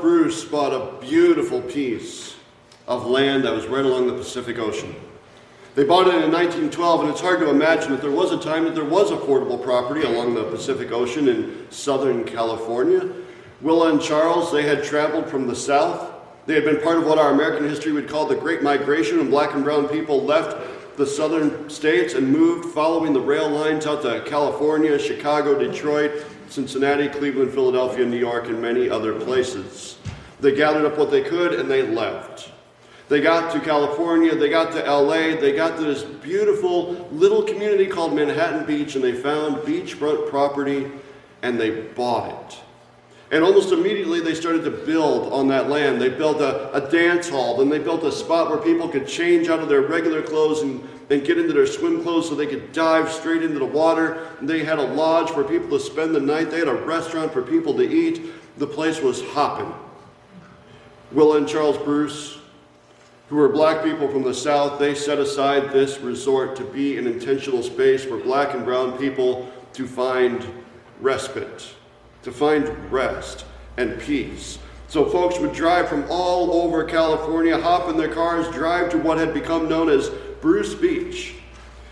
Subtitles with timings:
[0.00, 2.36] Bruce bought a beautiful piece
[2.86, 4.94] of land that was right along the Pacific Ocean.
[5.74, 8.64] They bought it in 1912, and it's hard to imagine that there was a time
[8.64, 13.12] that there was affordable property along the Pacific Ocean in Southern California.
[13.60, 16.12] Willa and Charles, they had traveled from the south.
[16.46, 19.30] They had been part of what our American history would call the Great Migration, when
[19.30, 20.56] black and brown people left
[20.96, 27.08] the southern states and moved following the rail lines out to California, Chicago, Detroit, Cincinnati,
[27.08, 29.97] Cleveland, Philadelphia, New York, and many other places.
[30.40, 32.50] They gathered up what they could and they left.
[33.08, 37.86] They got to California, they got to LA, they got to this beautiful little community
[37.86, 40.90] called Manhattan Beach, and they found beachfront property
[41.42, 42.58] and they bought it.
[43.30, 46.00] And almost immediately they started to build on that land.
[46.00, 49.48] They built a, a dance hall, then they built a spot where people could change
[49.48, 52.72] out of their regular clothes and, and get into their swim clothes so they could
[52.72, 54.28] dive straight into the water.
[54.42, 57.40] They had a lodge for people to spend the night, they had a restaurant for
[57.40, 58.32] people to eat.
[58.58, 59.72] The place was hopping.
[61.12, 62.38] Willa and Charles Bruce,
[63.28, 67.06] who were black people from the South, they set aside this resort to be an
[67.06, 70.46] intentional space for black and brown people to find
[71.00, 71.74] respite
[72.22, 73.44] to find rest
[73.76, 74.58] and peace.
[74.88, 79.18] So folks would drive from all over California, hop in their cars, drive to what
[79.18, 80.08] had become known as
[80.40, 81.34] Bruce Beach.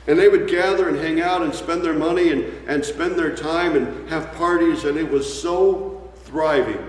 [0.06, 3.34] And they would gather and hang out and spend their money and, and spend their
[3.34, 6.84] time and have parties, and it was so thriving.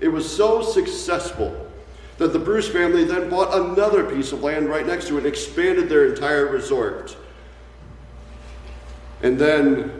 [0.00, 1.63] It was so successful
[2.18, 5.26] that the Bruce family then bought another piece of land right next to it and
[5.26, 7.16] expanded their entire resort.
[9.22, 9.90] And then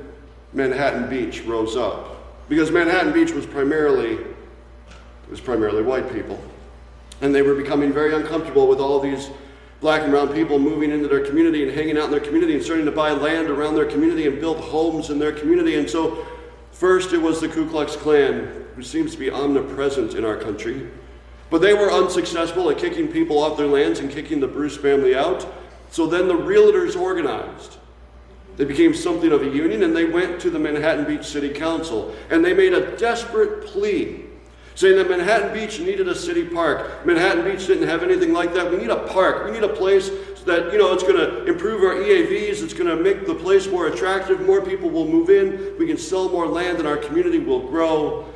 [0.52, 6.42] Manhattan Beach rose up because Manhattan Beach was primarily it was primarily white people.
[7.20, 9.30] And they were becoming very uncomfortable with all these
[9.80, 12.62] black and brown people moving into their community and hanging out in their community and
[12.62, 15.76] starting to buy land around their community and build homes in their community.
[15.76, 16.26] And so,
[16.72, 20.88] first it was the Ku Klux Klan, who seems to be omnipresent in our country.
[21.54, 25.14] But they were unsuccessful at kicking people off their lands and kicking the Bruce family
[25.14, 25.46] out.
[25.92, 27.76] So then the realtors organized.
[28.56, 32.12] They became something of a union and they went to the Manhattan Beach City Council
[32.28, 34.24] and they made a desperate plea
[34.74, 37.06] saying that Manhattan Beach needed a city park.
[37.06, 38.68] Manhattan Beach didn't have anything like that.
[38.68, 39.44] We need a park.
[39.44, 40.10] We need a place
[40.46, 42.64] that, you know, it's going to improve our EAVs.
[42.64, 44.44] It's going to make the place more attractive.
[44.44, 45.76] More people will move in.
[45.78, 48.33] We can sell more land and our community will grow.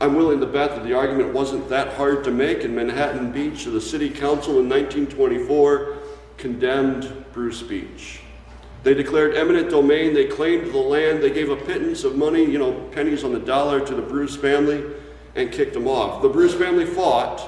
[0.00, 3.64] I'm willing to bet that the argument wasn't that hard to make, in Manhattan Beach,
[3.64, 5.96] the city council in 1924
[6.36, 8.20] condemned Bruce Beach.
[8.82, 10.12] They declared eminent domain.
[10.12, 11.22] They claimed the land.
[11.22, 14.36] They gave a pittance of money, you know, pennies on the dollar to the Bruce
[14.36, 14.84] family
[15.34, 16.22] and kicked them off.
[16.22, 17.38] The Bruce family fought,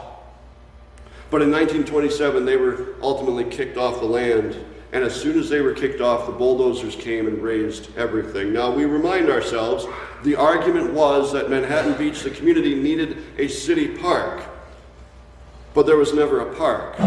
[1.31, 4.57] but in 1927 they were ultimately kicked off the land.
[4.93, 8.53] And as soon as they were kicked off, the bulldozers came and razed everything.
[8.53, 9.87] Now, we remind ourselves
[10.25, 14.43] the argument was that Manhattan Beach, the community, needed a city park,
[15.75, 16.99] but there was never a park.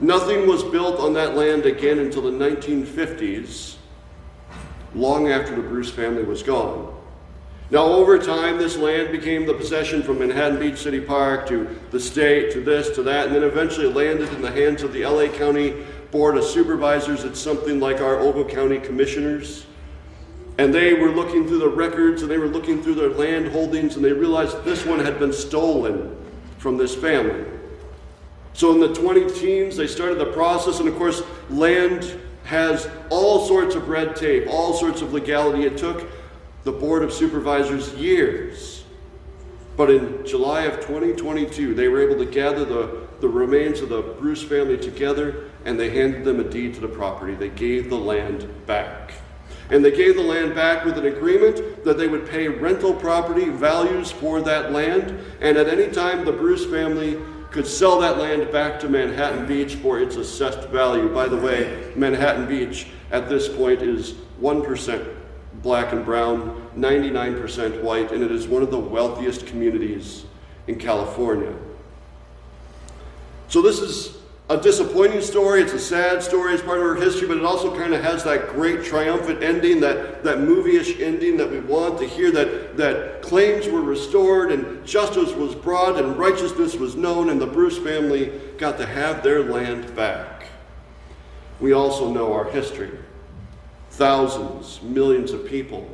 [0.00, 3.76] Nothing was built on that land again until the 1950s,
[4.94, 6.94] long after the Bruce family was gone.
[7.70, 11.98] Now, over time, this land became the possession from Manhattan Beach City Park to the
[11.98, 15.28] state, to this, to that, and then eventually landed in the hands of the LA
[15.28, 15.74] County
[16.14, 17.24] Board of Supervisors.
[17.24, 19.66] It's something like our Ogle County Commissioners.
[20.58, 23.96] And they were looking through the records and they were looking through their land holdings
[23.96, 26.16] and they realized this one had been stolen
[26.58, 27.44] from this family.
[28.52, 33.48] So in the 20 teens, they started the process, and of course, land has all
[33.48, 35.64] sorts of red tape, all sorts of legality.
[35.64, 36.08] It took
[36.62, 38.84] the Board of Supervisors years.
[39.76, 44.02] But in July of 2022, they were able to gather the, the remains of the
[44.02, 47.34] Bruce family together and they handed them a deed to the property.
[47.34, 49.14] They gave the land back.
[49.70, 53.48] And they gave the land back with an agreement that they would pay rental property
[53.48, 55.18] values for that land.
[55.40, 57.18] And at any time the Bruce family
[57.50, 61.08] could sell that land back to Manhattan Beach for its assessed value.
[61.08, 65.14] By the way, Manhattan Beach at this point is 1%
[65.62, 70.24] black and brown, 99% white, and it is one of the wealthiest communities
[70.66, 71.54] in California.
[73.48, 74.16] So, this is
[74.50, 75.62] a disappointing story.
[75.62, 76.52] It's a sad story.
[76.52, 79.80] It's part of our history, but it also kind of has that great triumphant ending,
[79.80, 84.84] that, that movie-ish ending that we want to hear, that, that claims were restored and
[84.86, 89.44] justice was brought and righteousness was known and the Bruce family got to have their
[89.44, 90.46] land back.
[91.58, 92.90] We also know our history.
[93.92, 95.88] Thousands, millions of people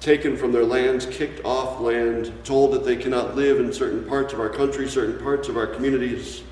[0.00, 4.32] taken from their lands, kicked off land, told that they cannot live in certain parts
[4.32, 6.42] of our country, certain parts of our communities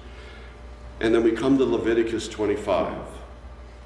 [1.01, 2.97] and then we come to Leviticus 25.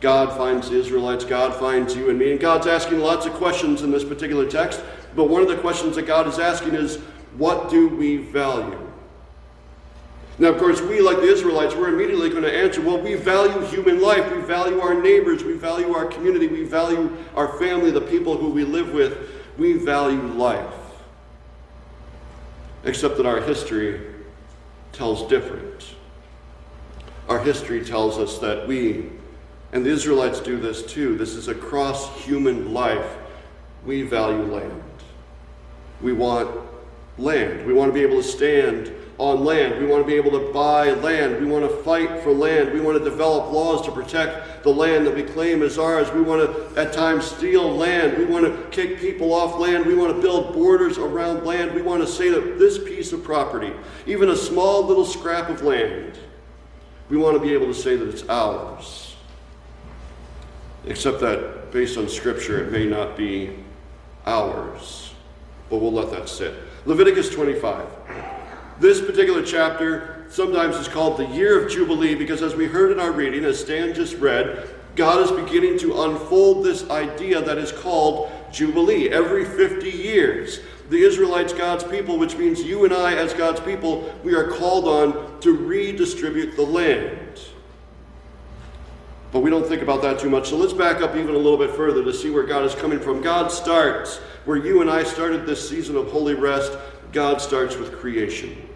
[0.01, 3.83] God finds the Israelites, God finds you and me, and God's asking lots of questions
[3.83, 4.81] in this particular text.
[5.17, 6.97] But one of the questions that God is asking is
[7.37, 8.89] What do we value?
[10.41, 13.61] Now, of course, we, like the Israelites, we're immediately going to answer well, we value
[13.67, 14.31] human life.
[14.33, 15.43] We value our neighbors.
[15.43, 16.47] We value our community.
[16.47, 19.19] We value our family, the people who we live with.
[19.57, 20.73] We value life.
[22.85, 24.01] Except that our history
[24.93, 25.98] tells different.
[27.29, 29.11] Our history tells us that we,
[29.73, 33.17] and the Israelites do this too, this is across human life,
[33.85, 34.83] we value land.
[36.01, 36.51] We want
[37.19, 37.67] land.
[37.67, 39.81] We want to be able to stand on land.
[39.81, 41.41] We want to be able to buy land.
[41.41, 42.73] We want to fight for land.
[42.73, 46.11] We want to develop laws to protect the land that we claim as ours.
[46.13, 48.17] We want to, at times, steal land.
[48.17, 49.87] We want to kick people off land.
[49.87, 51.75] We want to build borders around land.
[51.75, 53.73] We want to say that this piece of property,
[54.07, 56.17] even a small little scrap of land,
[57.09, 59.17] we want to be able to say that it's ours.
[60.87, 63.57] Except that, based on Scripture, it may not be
[64.27, 65.13] ours.
[65.71, 66.55] But we'll let that sit.
[66.87, 67.87] Leviticus 25.
[68.81, 73.01] This particular chapter sometimes is called the year of Jubilee because, as we heard in
[73.01, 77.73] our reading, as Stan just read, God is beginning to unfold this idea that is
[77.73, 79.11] called Jubilee.
[79.11, 84.15] Every 50 years, the Israelites, God's people, which means you and I, as God's people,
[84.25, 87.41] we are called on to redistribute the land.
[89.31, 90.49] But we don't think about that too much.
[90.49, 92.99] So let's back up even a little bit further to see where God is coming
[92.99, 93.21] from.
[93.21, 96.73] God starts where you and I started this season of holy rest.
[97.13, 98.67] God starts with creation.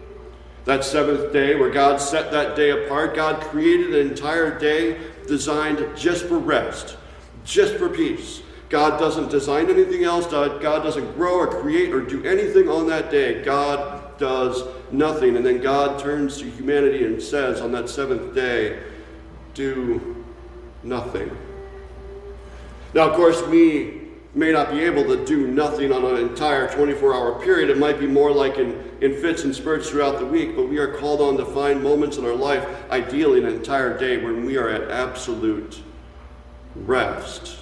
[0.65, 5.85] That seventh day, where God set that day apart, God created an entire day designed
[5.97, 6.97] just for rest,
[7.43, 8.42] just for peace.
[8.73, 10.25] God doesn't design anything else.
[10.25, 13.43] God doesn't grow or create or do anything on that day.
[13.43, 15.37] God does nothing.
[15.37, 18.81] And then God turns to humanity and says on that seventh day,
[19.53, 20.25] Do
[20.81, 21.29] nothing.
[22.95, 27.13] Now, of course, we may not be able to do nothing on an entire 24
[27.13, 27.69] hour period.
[27.69, 30.79] It might be more like in, in fits and spurts throughout the week, but we
[30.79, 34.57] are called on to find moments in our life, ideally an entire day, when we
[34.57, 35.83] are at absolute
[36.73, 37.59] rest.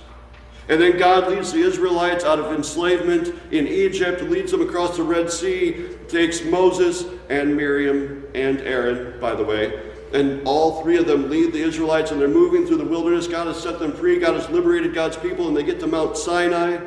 [0.70, 5.04] And then God leads the Israelites out of enslavement in Egypt, leads them across the
[5.04, 11.08] Red Sea, takes Moses and Miriam and Aaron, by the way, and all three of
[11.08, 13.28] them lead the Israelites, and they're moving through the wilderness.
[13.28, 14.20] God has set them free.
[14.20, 16.80] God has liberated God's people, and they get to Mount Sinai.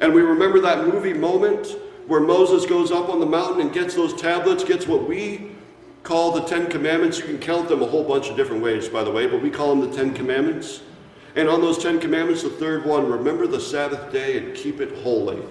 [0.00, 1.76] And we remember that movie moment
[2.06, 5.52] where Moses goes up on the mountain and gets those tablets, gets what we
[6.02, 7.18] call the Ten Commandments.
[7.18, 9.50] You can count them a whole bunch of different ways, by the way, but we
[9.50, 10.80] call them the Ten Commandments.
[11.36, 15.02] And on those Ten Commandments, the third one, remember the Sabbath day and keep it
[15.02, 15.42] holy.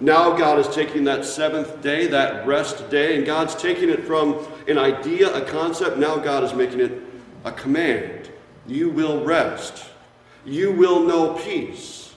[0.00, 4.46] Now God is taking that seventh day, that rest day, and God's taking it from
[4.68, 5.96] an idea, a concept.
[5.96, 7.02] Now God is making it
[7.44, 8.30] a command.
[8.66, 9.86] You will rest.
[10.44, 12.14] You will know peace.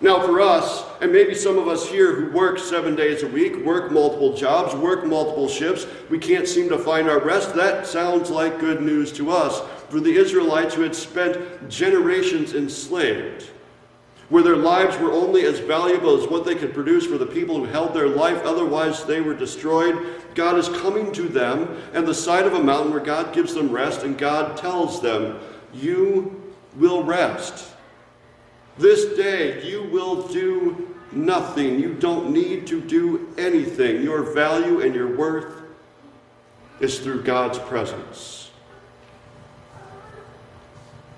[0.00, 3.64] Now, for us, and maybe some of us here who work seven days a week,
[3.64, 7.56] work multiple jobs, work multiple shifts, we can't seem to find our rest.
[7.56, 9.60] That sounds like good news to us.
[9.88, 13.50] For the Israelites who had spent generations enslaved,
[14.28, 17.56] where their lives were only as valuable as what they could produce for the people
[17.56, 20.22] who held their life, otherwise they were destroyed.
[20.34, 23.70] God is coming to them and the side of a mountain where God gives them
[23.70, 25.40] rest, and God tells them,
[25.72, 27.70] You will rest.
[28.76, 31.80] This day you will do nothing.
[31.80, 34.02] You don't need to do anything.
[34.02, 35.62] Your value and your worth
[36.80, 38.47] is through God's presence.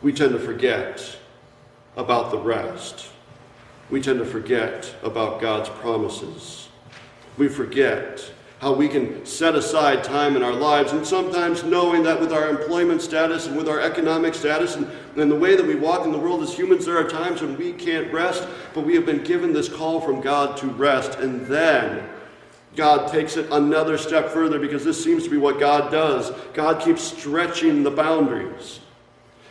[0.02, 1.16] We tend to forget
[1.96, 3.08] about the rest.
[3.90, 6.68] We tend to forget about God's promises.
[7.36, 12.20] We forget how we can set aside time in our lives, and sometimes knowing that
[12.20, 15.74] with our employment status and with our economic status and, and the way that we
[15.74, 18.94] walk in the world as humans, there are times when we can't rest, but we
[18.94, 21.18] have been given this call from God to rest.
[21.18, 22.06] And then
[22.76, 26.30] God takes it another step further because this seems to be what God does.
[26.52, 28.80] God keeps stretching the boundaries.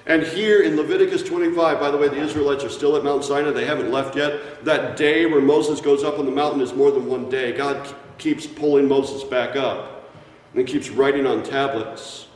[0.05, 3.51] And here in Leviticus 25, by the way, the Israelites are still at Mount Sinai.
[3.51, 4.63] They haven't left yet.
[4.65, 7.51] That day where Moses goes up on the mountain is more than one day.
[7.51, 10.09] God keeps pulling Moses back up
[10.55, 12.27] and keeps writing on tablets.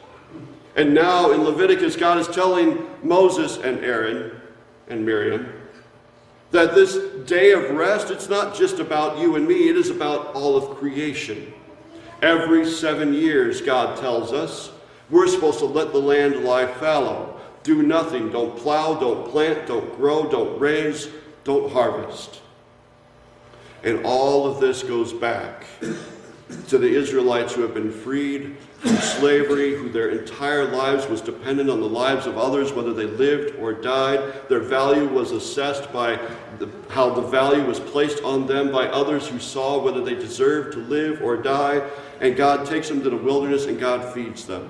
[0.75, 4.39] And now in Leviticus, God is telling Moses and Aaron
[4.88, 5.62] and Miriam
[6.53, 10.36] that this day of rest, it's not just about you and me, it is about
[10.36, 11.51] all of creation.
[12.22, 14.72] Every seven years, God tells us,
[15.10, 17.33] we're supposed to let the land lie fallow.
[17.63, 18.29] Do nothing.
[18.32, 21.08] Don't plow, don't plant, don't grow, don't raise,
[21.43, 22.41] don't harvest.
[23.84, 25.65] And all of this goes back
[26.67, 31.70] to the Israelites who have been freed from slavery, who their entire lives was dependent
[31.70, 34.48] on the lives of others, whether they lived or died.
[34.50, 36.20] Their value was assessed by
[36.60, 40.74] the, how the value was placed on them by others who saw whether they deserved
[40.74, 41.82] to live or die.
[42.20, 44.70] And God takes them to the wilderness and God feeds them.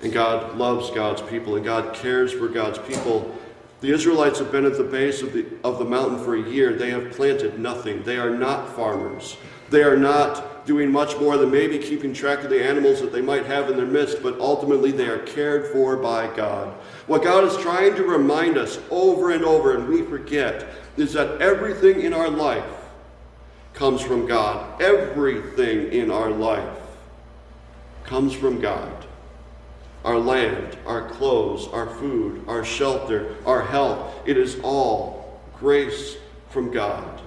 [0.00, 3.36] And God loves God's people and God cares for God's people.
[3.80, 6.72] The Israelites have been at the base of the, of the mountain for a year.
[6.72, 8.02] They have planted nothing.
[8.02, 9.36] They are not farmers.
[9.70, 13.20] They are not doing much more than maybe keeping track of the animals that they
[13.20, 16.74] might have in their midst, but ultimately they are cared for by God.
[17.06, 21.40] What God is trying to remind us over and over, and we forget, is that
[21.40, 22.64] everything in our life
[23.74, 24.80] comes from God.
[24.82, 26.78] Everything in our life
[28.04, 29.07] comes from God.
[30.04, 36.16] Our land, our clothes, our food, our shelter, our health, it is all grace
[36.50, 37.20] from God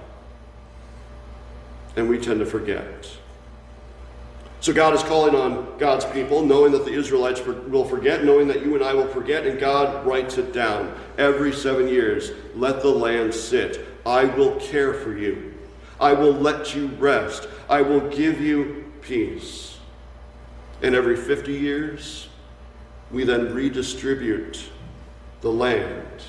[1.96, 3.10] and we tend to forget.
[4.60, 8.64] So God is calling on God's people, knowing that the Israelites will forget, knowing that
[8.64, 12.30] you and I will forget, and God writes it down every seven years.
[12.54, 13.84] Let the land sit.
[14.06, 15.54] I will care for you.
[16.00, 17.48] I will let you rest.
[17.68, 19.78] I will give you peace.
[20.80, 22.28] And every 50 years,
[23.12, 24.64] we then redistribute
[25.42, 26.22] the land.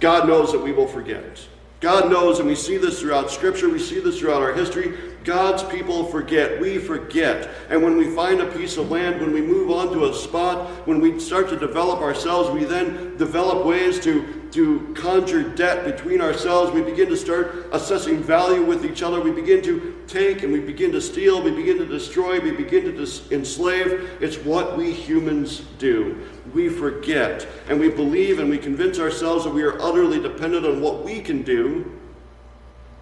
[0.00, 1.46] God knows that we will forget.
[1.80, 4.96] God knows, and we see this throughout Scripture, we see this throughout our history.
[5.24, 6.60] God's people forget.
[6.60, 7.50] We forget.
[7.68, 10.70] And when we find a piece of land, when we move on to a spot,
[10.86, 16.20] when we start to develop ourselves, we then develop ways to, to conjure debt between
[16.20, 16.72] ourselves.
[16.72, 19.20] We begin to start assessing value with each other.
[19.20, 21.42] We begin to take and we begin to steal.
[21.42, 22.40] We begin to destroy.
[22.40, 24.10] We begin to dis- enslave.
[24.20, 26.26] It's what we humans do.
[26.54, 27.46] We forget.
[27.68, 31.20] And we believe and we convince ourselves that we are utterly dependent on what we
[31.20, 31.92] can do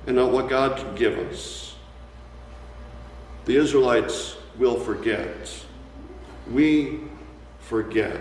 [0.07, 1.75] and not what God can give us.
[3.45, 5.65] The Israelites will forget.
[6.51, 7.01] We
[7.61, 8.21] forget.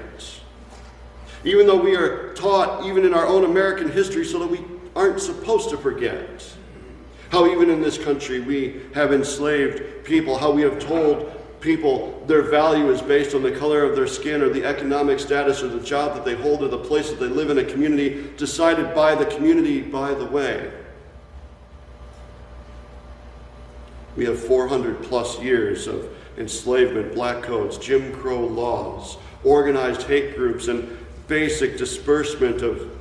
[1.44, 4.64] Even though we are taught, even in our own American history, so that we
[4.96, 6.53] aren't supposed to forget.
[7.34, 12.44] How, even in this country, we have enslaved people, how we have told people their
[12.44, 15.80] value is based on the color of their skin or the economic status or the
[15.80, 19.16] job that they hold or the place that they live in a community, decided by
[19.16, 20.72] the community, by the way.
[24.16, 30.68] We have 400 plus years of enslavement, black codes, Jim Crow laws, organized hate groups,
[30.68, 30.96] and
[31.28, 32.92] basic disbursement of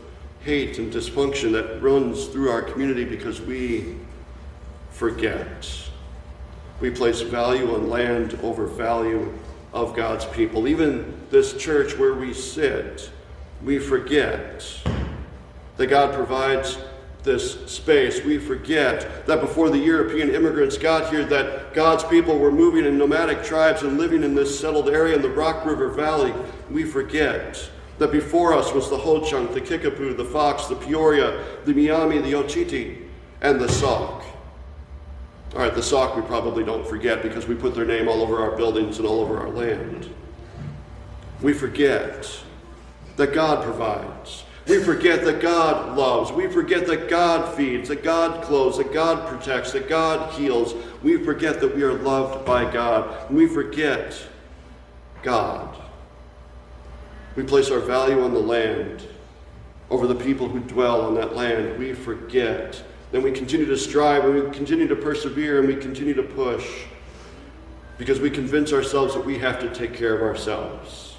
[0.41, 3.99] hate and dysfunction that runs through our community because we
[5.03, 5.69] forget.
[6.81, 9.37] We place value on land over value
[9.73, 10.69] of God's people.
[10.69, 13.11] Even this church where we sit,
[13.65, 14.65] we forget
[15.77, 16.79] that God provides
[17.25, 22.53] this space, we forget that before the European immigrants got here, that God's people were
[22.53, 26.33] moving in nomadic tribes and living in this settled area in the Rock River Valley.
[26.71, 27.69] We forget
[27.99, 32.35] that before us was the Ho-Chunk, the Kickapoo, the Fox, the Peoria, the Miami, the
[32.35, 33.09] Ochiti,
[33.41, 34.22] and the Sauk.
[35.55, 38.41] All right, the Sauk we probably don't forget because we put their name all over
[38.41, 40.13] our buildings and all over our land.
[41.41, 42.29] We forget
[43.17, 46.31] that God provides we forget that God loves.
[46.31, 50.75] We forget that God feeds, that God clothes, that God protects, that God heals.
[51.03, 53.31] We forget that we are loved by God.
[53.31, 54.25] We forget
[55.23, 55.77] God.
[57.35, 59.07] We place our value on the land
[59.91, 61.77] over the people who dwell on that land.
[61.79, 62.83] We forget.
[63.13, 66.67] Then we continue to strive and we continue to persevere and we continue to push
[67.99, 71.17] because we convince ourselves that we have to take care of ourselves.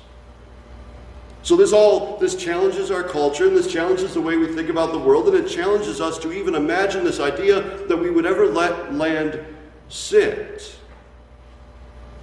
[1.43, 4.91] So this all this challenges our culture and this challenges the way we think about
[4.91, 8.47] the world and it challenges us to even imagine this idea that we would ever
[8.47, 9.39] let land
[9.87, 10.75] sit.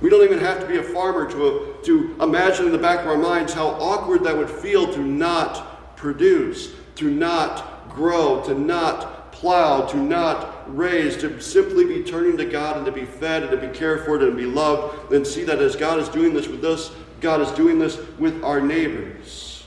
[0.01, 3.07] We don't even have to be a farmer to, to imagine in the back of
[3.07, 9.20] our minds how awkward that would feel to not produce, to not grow, to not
[9.41, 13.51] plow, to not raise, to simply be turning to God and to be fed and
[13.51, 16.35] to be cared for and to be loved, and see that as God is doing
[16.35, 16.93] this with us,
[17.23, 19.65] God is doing this with our neighbors.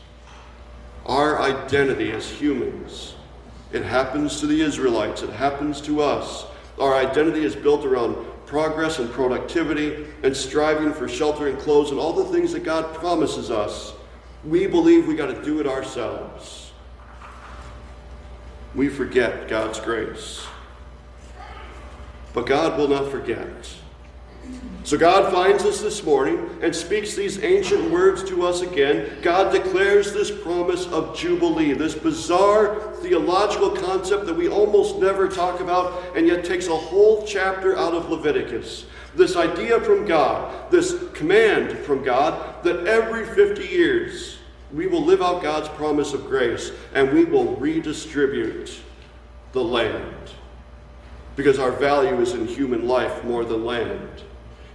[1.08, 3.16] Our identity as humans.
[3.72, 6.46] It happens to the Israelites, it happens to us.
[6.80, 8.16] Our identity is built around
[8.46, 12.94] progress and productivity and striving for shelter and clothes and all the things that God
[12.94, 13.94] promises us.
[14.46, 16.73] We believe we got to do it ourselves.
[18.76, 20.46] We forget God's grace.
[22.34, 23.48] But God will not forget.
[24.84, 29.18] So God finds us this morning and speaks these ancient words to us again.
[29.22, 35.62] God declares this promise of Jubilee, this bizarre theological concept that we almost never talk
[35.62, 38.86] about and yet takes a whole chapter out of Leviticus.
[39.16, 44.33] This idea from God, this command from God, that every 50 years
[44.74, 48.80] we will live out God's promise of grace and we will redistribute
[49.52, 50.32] the land.
[51.36, 54.24] Because our value is in human life more than land.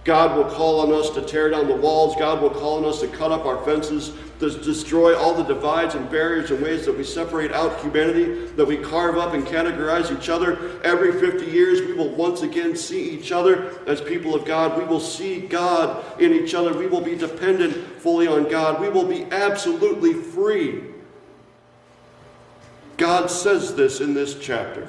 [0.05, 2.15] God will call on us to tear down the walls.
[2.15, 5.95] God will call on us to cut up our fences, to destroy all the divides
[5.95, 10.17] and barriers and ways that we separate out humanity, that we carve up and categorize
[10.17, 10.81] each other.
[10.83, 14.77] Every 50 years, we will once again see each other as people of God.
[14.77, 16.73] We will see God in each other.
[16.73, 18.79] We will be dependent fully on God.
[18.79, 20.83] We will be absolutely free.
[22.95, 24.87] God says this in this chapter.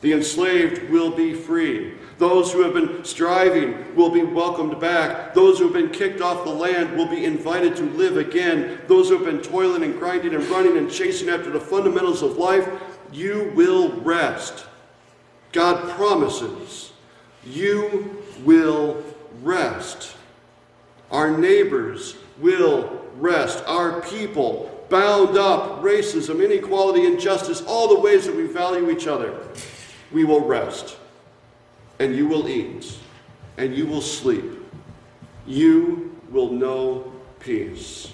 [0.00, 1.94] The enslaved will be free.
[2.22, 5.34] Those who have been striving will be welcomed back.
[5.34, 8.78] Those who have been kicked off the land will be invited to live again.
[8.86, 12.36] Those who have been toiling and grinding and running and chasing after the fundamentals of
[12.36, 12.68] life,
[13.12, 14.66] you will rest.
[15.50, 16.92] God promises
[17.44, 19.02] you will
[19.42, 20.14] rest.
[21.10, 23.64] Our neighbors will rest.
[23.66, 29.36] Our people, bound up, racism, inequality, injustice, all the ways that we value each other,
[30.12, 30.98] we will rest
[31.98, 32.98] and you will eat,
[33.58, 34.44] and you will sleep.
[35.46, 38.12] You will know peace.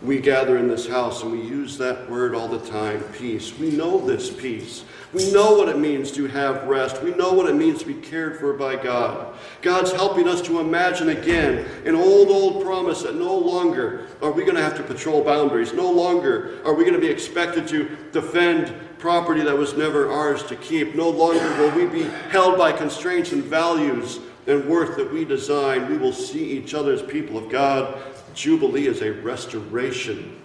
[0.00, 3.58] We gather in this house and we use that word all the time peace.
[3.58, 4.84] We know this peace.
[5.12, 7.02] We know what it means to have rest.
[7.02, 9.34] We know what it means to be cared for by God.
[9.60, 14.44] God's helping us to imagine again an old, old promise that no longer are we
[14.44, 15.72] going to have to patrol boundaries.
[15.72, 20.42] No longer are we going to be expected to defend property that was never ours
[20.44, 20.94] to keep.
[20.94, 25.88] No longer will we be held by constraints and values and worth that we design.
[25.90, 28.00] We will see each other as people of God.
[28.34, 30.40] Jubilee is a restoration.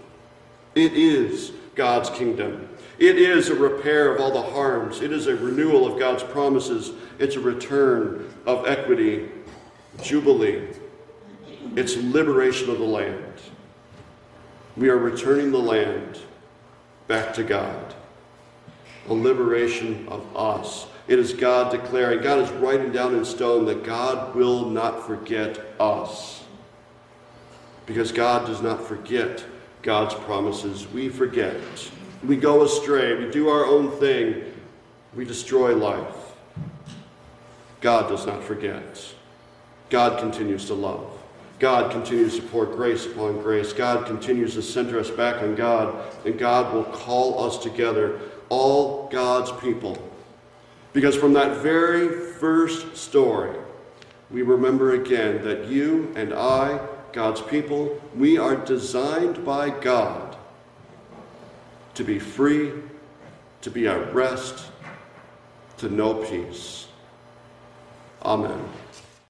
[0.76, 2.70] It is God's kingdom.
[3.00, 5.02] It is a repair of all the harms.
[5.02, 6.92] It is a renewal of God's promises.
[7.20, 9.30] It's a return of equity.
[10.02, 10.68] Jubilee.
[11.76, 13.34] It's liberation of the land.
[14.76, 16.20] We are returning the land
[17.08, 17.96] back to God
[19.10, 20.88] a liberation of us.
[21.08, 25.60] It is God declaring, God is writing down in stone that God will not forget
[25.80, 26.44] us.
[27.86, 29.44] Because God does not forget
[29.82, 30.88] God's promises.
[30.88, 31.58] We forget.
[32.26, 33.16] We go astray.
[33.16, 34.44] We do our own thing.
[35.14, 36.16] We destroy life.
[37.82, 39.14] God does not forget.
[39.90, 41.10] God continues to love.
[41.60, 43.74] God continues to pour grace upon grace.
[43.74, 45.94] God continues to center us back on God.
[46.26, 49.98] And God will call us together all God's people.
[50.94, 53.58] Because from that very first story,
[54.30, 56.80] we remember again that you and I,
[57.12, 60.36] God's people, we are designed by God
[61.96, 62.72] to be free,
[63.62, 64.66] to be at rest,
[65.78, 66.88] to know peace.
[68.24, 68.83] Amen.